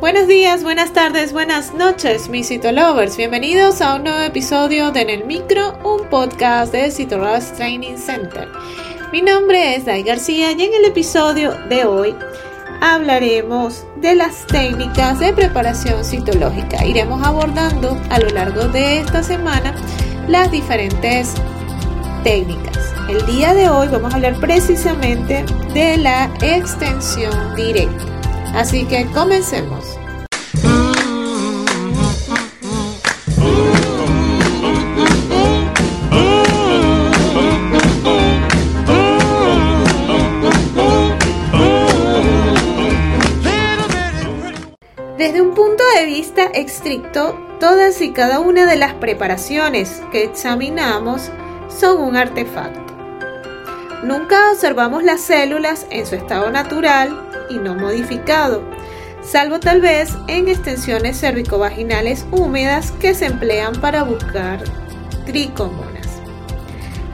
Buenos 0.00 0.28
días, 0.28 0.62
buenas 0.62 0.94
tardes, 0.94 1.34
buenas 1.34 1.74
noches, 1.74 2.30
mis 2.30 2.48
Citolovers. 2.48 3.18
Bienvenidos 3.18 3.82
a 3.82 3.96
un 3.96 4.04
nuevo 4.04 4.20
episodio 4.20 4.92
de 4.92 5.02
En 5.02 5.10
el 5.10 5.26
Micro, 5.26 5.78
un 5.84 6.08
podcast 6.08 6.72
de 6.72 6.90
Citolovers 6.90 7.52
Training 7.52 7.98
Center. 7.98 8.48
Mi 9.12 9.20
nombre 9.20 9.76
es 9.76 9.84
Dai 9.84 10.02
García 10.02 10.52
y 10.52 10.62
en 10.62 10.72
el 10.72 10.86
episodio 10.86 11.52
de 11.68 11.84
hoy 11.84 12.14
hablaremos 12.80 13.84
de 13.96 14.14
las 14.14 14.46
técnicas 14.46 15.18
de 15.18 15.34
preparación 15.34 16.02
citológica. 16.02 16.82
Iremos 16.82 17.22
abordando 17.22 18.00
a 18.08 18.20
lo 18.20 18.30
largo 18.30 18.68
de 18.68 19.00
esta 19.00 19.22
semana 19.22 19.74
las 20.28 20.50
diferentes 20.50 21.34
técnicas. 22.24 22.94
El 23.06 23.26
día 23.26 23.52
de 23.52 23.68
hoy 23.68 23.88
vamos 23.88 24.14
a 24.14 24.16
hablar 24.16 24.40
precisamente 24.40 25.44
de 25.74 25.98
la 25.98 26.30
extensión 26.40 27.54
directa. 27.54 28.09
Así 28.54 28.84
que 28.84 29.06
comencemos. 29.06 29.84
Desde 45.16 45.42
un 45.42 45.54
punto 45.54 45.84
de 45.96 46.06
vista 46.06 46.44
estricto, 46.54 47.38
todas 47.60 48.00
y 48.00 48.10
cada 48.12 48.40
una 48.40 48.66
de 48.66 48.76
las 48.76 48.94
preparaciones 48.94 50.02
que 50.10 50.24
examinamos 50.24 51.30
son 51.68 52.02
un 52.02 52.16
artefacto. 52.16 52.94
Nunca 54.02 54.50
observamos 54.50 55.04
las 55.04 55.20
células 55.20 55.86
en 55.90 56.06
su 56.06 56.14
estado 56.14 56.50
natural 56.50 57.29
y 57.50 57.58
no 57.58 57.74
modificado, 57.74 58.62
salvo 59.22 59.60
tal 59.60 59.80
vez 59.80 60.16
en 60.28 60.48
extensiones 60.48 61.20
cervicovaginales 61.20 62.24
húmedas 62.30 62.92
que 62.92 63.14
se 63.14 63.26
emplean 63.26 63.74
para 63.80 64.02
buscar 64.02 64.62
tricomonas. 65.26 66.08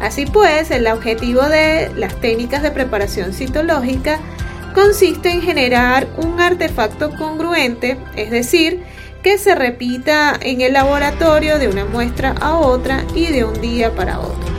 Así 0.00 0.26
pues, 0.26 0.70
el 0.70 0.86
objetivo 0.86 1.42
de 1.42 1.90
las 1.96 2.14
técnicas 2.20 2.62
de 2.62 2.70
preparación 2.70 3.32
citológica 3.32 4.20
consiste 4.74 5.30
en 5.30 5.40
generar 5.40 6.06
un 6.18 6.40
artefacto 6.40 7.10
congruente, 7.16 7.96
es 8.14 8.30
decir, 8.30 8.84
que 9.22 9.38
se 9.38 9.54
repita 9.54 10.38
en 10.40 10.60
el 10.60 10.74
laboratorio 10.74 11.58
de 11.58 11.68
una 11.68 11.84
muestra 11.86 12.34
a 12.40 12.58
otra 12.58 13.04
y 13.14 13.26
de 13.26 13.44
un 13.44 13.60
día 13.60 13.94
para 13.94 14.20
otro. 14.20 14.56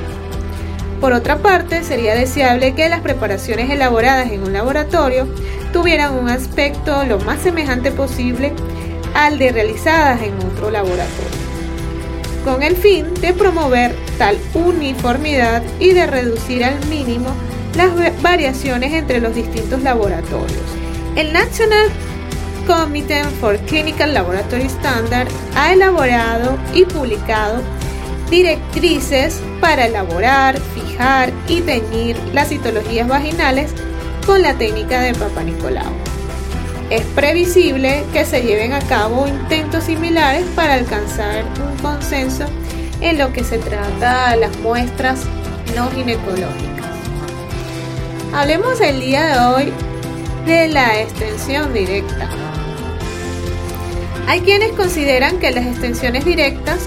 Por 1.00 1.14
otra 1.14 1.38
parte, 1.38 1.84
sería 1.84 2.16
deseable 2.16 2.74
que 2.74 2.90
las 2.90 3.02
preparaciones 3.02 3.70
elaboradas 3.70 4.32
en 4.32 4.44
un 4.44 4.54
laboratorio 4.54 5.28
tuvieran 5.72 6.16
un 6.16 6.30
aspecto 6.30 7.04
lo 7.06 7.20
más 7.20 7.42
semejante 7.42 7.92
posible 7.92 8.54
al 9.14 9.38
de 9.38 9.52
realizadas 9.52 10.22
en 10.22 10.34
otro 10.46 10.70
laboratorio, 10.70 11.08
con 12.44 12.64
el 12.64 12.76
fin 12.76 13.14
de 13.22 13.34
promover 13.34 13.96
tal 14.18 14.38
uniformidad 14.54 15.64
y 15.80 15.94
de 15.94 16.08
reducir 16.08 16.64
al 16.64 16.84
mínimo 16.88 17.30
las 17.76 17.92
variaciones 18.22 18.94
entre 18.94 19.20
los 19.20 19.36
distintos 19.36 19.82
laboratorios. 19.82 20.64
El 21.16 21.34
National 21.34 21.90
Committee 22.66 23.24
for 23.40 23.58
Clinical 23.60 24.14
Laboratory 24.14 24.66
Standard 24.66 25.28
ha 25.56 25.74
elaborado 25.74 26.58
y 26.74 26.86
publicado 26.86 27.62
directrices 28.30 29.42
para 29.62 29.86
elaborar, 29.86 30.60
fijar 30.76 31.32
y 31.48 31.62
teñir 31.62 32.18
las 32.34 32.50
citologías 32.50 33.08
vaginales 33.08 33.72
con 34.28 34.42
la 34.42 34.56
técnica 34.56 35.00
de 35.00 35.14
Papa 35.14 35.42
Nicolau. 35.42 35.94
Es 36.90 37.02
previsible 37.16 38.04
que 38.12 38.26
se 38.26 38.42
lleven 38.44 38.74
a 38.74 38.82
cabo 38.82 39.26
intentos 39.26 39.86
similares 39.86 40.46
para 40.54 40.74
alcanzar 40.74 41.46
un 41.46 41.78
consenso 41.78 42.44
en 43.00 43.18
lo 43.18 43.32
que 43.32 43.46
se 43.46 43.58
trata 43.58 44.32
de 44.32 44.38
las 44.42 44.58
muestras 44.58 45.22
no 45.76 45.90
ginecológicas. 45.92 46.88
Hablemos 48.34 48.82
el 48.82 49.00
día 49.00 49.26
de 49.28 49.40
hoy 49.40 49.74
de 50.46 50.68
la 50.68 51.02
extensión 51.02 51.74
directa. 51.74 52.30
Hay 54.28 54.42
quienes 54.42 54.74
consideran 54.74 55.40
que 55.40 55.52
las 55.52 55.66
extensiones 55.66 56.26
directas 56.26 56.80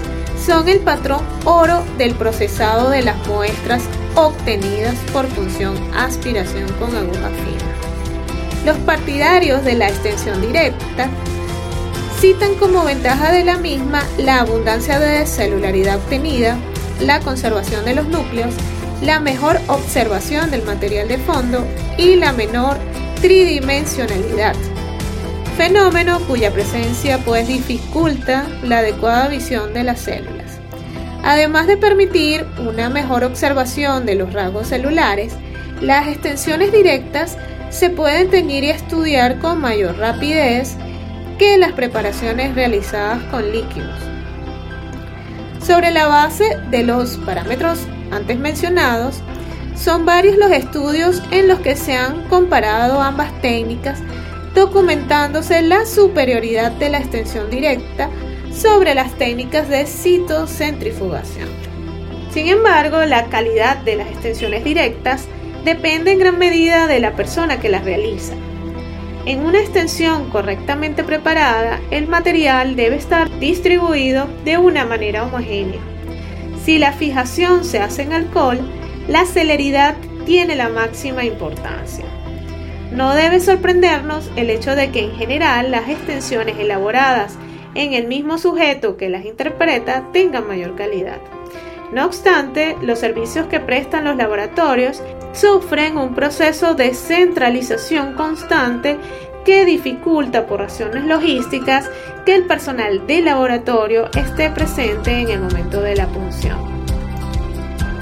son 0.45 0.69
el 0.69 0.79
patrón 0.79 1.25
oro 1.45 1.83
del 1.97 2.13
procesado 2.13 2.91
de 2.91 3.01
las 3.01 3.17
muestras 3.27 3.81
obtenidas 4.15 4.95
por 5.13 5.27
función 5.27 5.75
aspiración 5.95 6.71
con 6.73 6.95
aguja 6.95 7.29
fina. 7.29 8.65
Los 8.65 8.77
partidarios 8.77 9.63
de 9.63 9.75
la 9.75 9.89
extensión 9.89 10.41
directa 10.41 11.09
citan 12.19 12.53
como 12.55 12.85
ventaja 12.85 13.31
de 13.31 13.43
la 13.43 13.57
misma 13.57 14.03
la 14.19 14.41
abundancia 14.41 14.99
de 14.99 15.25
celularidad 15.25 15.97
obtenida, 15.97 16.57
la 16.99 17.19
conservación 17.19 17.83
de 17.83 17.95
los 17.95 18.07
núcleos, 18.07 18.53
la 19.01 19.19
mejor 19.19 19.59
observación 19.67 20.51
del 20.51 20.63
material 20.63 21.07
de 21.07 21.17
fondo 21.17 21.65
y 21.97 22.15
la 22.17 22.31
menor 22.33 22.77
tridimensionalidad, 23.21 24.55
fenómeno 25.57 26.19
cuya 26.27 26.51
presencia 26.51 27.17
pues 27.25 27.47
dificulta 27.47 28.47
la 28.63 28.79
adecuada 28.79 29.27
visión 29.27 29.73
de 29.73 29.83
las 29.83 30.01
células. 30.01 30.40
Además 31.23 31.67
de 31.67 31.77
permitir 31.77 32.45
una 32.57 32.89
mejor 32.89 33.23
observación 33.23 34.05
de 34.05 34.15
los 34.15 34.33
rasgos 34.33 34.67
celulares, 34.67 35.33
las 35.81 36.07
extensiones 36.07 36.71
directas 36.71 37.37
se 37.69 37.89
pueden 37.89 38.29
teñir 38.29 38.63
y 38.63 38.69
estudiar 38.69 39.39
con 39.39 39.61
mayor 39.61 39.97
rapidez 39.97 40.75
que 41.37 41.57
las 41.57 41.71
preparaciones 41.73 42.55
realizadas 42.55 43.21
con 43.31 43.51
líquidos. 43.51 43.99
Sobre 45.65 45.91
la 45.91 46.07
base 46.07 46.57
de 46.69 46.83
los 46.83 47.17
parámetros 47.17 47.79
antes 48.11 48.37
mencionados, 48.37 49.21
son 49.75 50.05
varios 50.05 50.37
los 50.37 50.51
estudios 50.51 51.21
en 51.31 51.47
los 51.47 51.59
que 51.59 51.75
se 51.75 51.95
han 51.95 52.27
comparado 52.27 53.01
ambas 53.01 53.31
técnicas, 53.41 53.99
documentándose 54.53 55.61
la 55.61 55.85
superioridad 55.85 56.71
de 56.73 56.89
la 56.89 56.97
extensión 56.97 57.49
directa 57.49 58.09
sobre 58.53 58.95
las 58.95 59.13
técnicas 59.13 59.69
de 59.69 59.85
citocentrifugación. 59.85 61.49
Sin 62.31 62.47
embargo, 62.47 63.03
la 63.05 63.25
calidad 63.25 63.77
de 63.77 63.95
las 63.95 64.07
extensiones 64.09 64.63
directas 64.63 65.27
depende 65.65 66.11
en 66.11 66.19
gran 66.19 66.37
medida 66.37 66.87
de 66.87 66.99
la 66.99 67.13
persona 67.15 67.59
que 67.59 67.69
las 67.69 67.83
realiza. 67.83 68.33
En 69.25 69.45
una 69.45 69.59
extensión 69.59 70.29
correctamente 70.29 71.03
preparada, 71.03 71.79
el 71.91 72.07
material 72.07 72.75
debe 72.75 72.95
estar 72.95 73.29
distribuido 73.39 74.27
de 74.45 74.57
una 74.57 74.85
manera 74.85 75.25
homogénea. 75.25 75.79
Si 76.65 76.79
la 76.79 76.91
fijación 76.91 77.63
se 77.63 77.79
hace 77.79 78.03
en 78.03 78.13
alcohol, 78.13 78.59
la 79.07 79.25
celeridad 79.25 79.95
tiene 80.25 80.55
la 80.55 80.69
máxima 80.69 81.23
importancia. 81.23 82.05
No 82.91 83.13
debe 83.13 83.39
sorprendernos 83.39 84.29
el 84.35 84.49
hecho 84.49 84.75
de 84.75 84.91
que 84.91 85.03
en 85.03 85.15
general 85.15 85.71
las 85.71 85.87
extensiones 85.89 86.57
elaboradas 86.57 87.37
en 87.75 87.93
el 87.93 88.07
mismo 88.07 88.37
sujeto 88.37 88.97
que 88.97 89.09
las 89.09 89.25
interpreta 89.25 90.09
tengan 90.11 90.47
mayor 90.47 90.75
calidad. 90.75 91.19
No 91.91 92.05
obstante, 92.05 92.77
los 92.81 92.99
servicios 92.99 93.47
que 93.47 93.59
prestan 93.59 94.05
los 94.05 94.15
laboratorios 94.15 95.01
sufren 95.33 95.97
un 95.97 96.15
proceso 96.15 96.73
de 96.73 96.93
centralización 96.93 98.13
constante 98.13 98.97
que 99.45 99.65
dificulta 99.65 100.45
por 100.45 100.59
razones 100.59 101.03
logísticas 101.03 101.89
que 102.25 102.35
el 102.35 102.45
personal 102.45 103.05
del 103.07 103.25
laboratorio 103.25 104.09
esté 104.15 104.49
presente 104.51 105.19
en 105.19 105.29
el 105.29 105.41
momento 105.41 105.81
de 105.81 105.95
la 105.95 106.07
punción. 106.07 106.57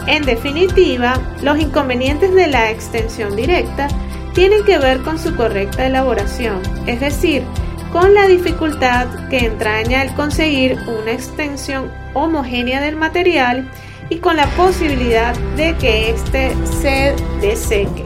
En 0.06 0.24
definitiva, 0.24 1.20
los 1.42 1.60
inconvenientes 1.60 2.34
de 2.34 2.48
la 2.48 2.72
extensión 2.72 3.36
directa 3.36 3.88
tienen 4.34 4.64
que 4.66 4.78
ver 4.78 5.00
con 5.00 5.20
su 5.20 5.36
correcta 5.36 5.86
elaboración, 5.86 6.62
es 6.88 7.00
decir, 7.00 7.44
con 7.92 8.14
la 8.14 8.28
dificultad 8.28 9.08
que 9.30 9.46
entraña 9.46 10.04
el 10.04 10.14
conseguir 10.14 10.78
una 10.88 11.12
extensión 11.12 11.92
homogénea 12.14 12.82
del 12.82 12.96
material 12.96 13.70
y 14.10 14.18
con 14.18 14.36
la 14.36 14.48
posibilidad 14.52 15.36
de 15.56 15.76
que 15.78 16.12
éste 16.12 16.56
se 16.82 17.16
deseque. 17.42 18.06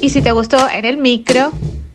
Y 0.00 0.10
si 0.10 0.22
te 0.22 0.32
gustó 0.32 0.68
en 0.68 0.84
el 0.84 0.96
micro, 0.96 1.52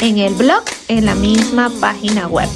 en 0.00 0.18
el 0.18 0.34
blog 0.34 0.62
en 0.88 1.06
la 1.06 1.14
misma 1.14 1.70
página 1.80 2.28
web 2.28 2.48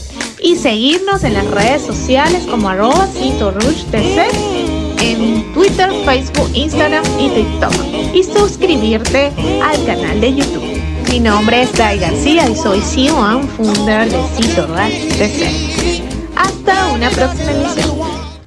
y 0.42 0.56
seguirnos 0.56 1.22
en 1.24 1.34
las 1.34 1.50
redes 1.50 1.82
sociales 1.82 2.46
como 2.50 2.68
arroba 2.68 3.08
en 5.02 5.52
Twitter, 5.52 5.90
Facebook, 6.04 6.50
Instagram 6.54 7.04
y 7.18 7.28
TikTok. 7.30 7.72
Y 8.14 8.24
suscribirte 8.24 9.32
al 9.62 9.84
canal 9.84 10.20
de 10.20 10.34
YouTube. 10.34 10.69
Mi 11.08 11.20
nombre 11.20 11.62
es 11.62 11.72
Dai 11.72 11.98
García 11.98 12.48
y 12.48 12.56
soy 12.56 12.80
CEO 12.80 13.22
and 13.22 13.48
founder 13.56 14.10
de 14.10 14.18
Cito. 14.36 14.68
Hasta 16.36 16.88
una 16.92 17.10
próxima 17.10 17.50
emisión. 17.52 18.09